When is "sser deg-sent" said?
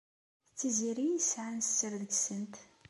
1.67-2.55